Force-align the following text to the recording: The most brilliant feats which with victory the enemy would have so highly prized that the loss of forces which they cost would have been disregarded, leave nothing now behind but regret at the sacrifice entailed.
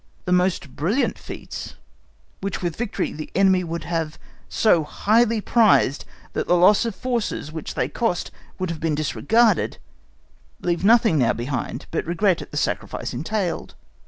The 0.25 0.31
most 0.31 0.75
brilliant 0.75 1.19
feats 1.19 1.75
which 2.39 2.63
with 2.63 2.75
victory 2.75 3.11
the 3.13 3.29
enemy 3.35 3.63
would 3.63 3.83
have 3.83 4.17
so 4.49 4.83
highly 4.83 5.41
prized 5.41 6.05
that 6.33 6.47
the 6.47 6.55
loss 6.57 6.85
of 6.85 6.95
forces 6.95 7.51
which 7.51 7.75
they 7.75 7.87
cost 7.87 8.31
would 8.57 8.71
have 8.71 8.79
been 8.79 8.95
disregarded, 8.95 9.77
leave 10.59 10.83
nothing 10.83 11.19
now 11.19 11.33
behind 11.33 11.85
but 11.91 12.03
regret 12.07 12.41
at 12.41 12.49
the 12.49 12.57
sacrifice 12.57 13.13
entailed. 13.13 13.75